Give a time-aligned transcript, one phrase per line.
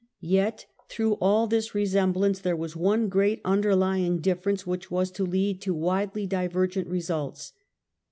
[0.33, 5.23] Yet through all this resemblance there was one great under lying difference, which was to
[5.27, 7.53] lead to widely divergent results.